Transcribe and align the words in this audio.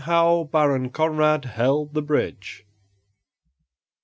How 0.03 0.45
Baron 0.45 0.89
Conrad 0.89 1.45
Held 1.45 1.93
the 1.93 2.01
Bridge. 2.01 2.65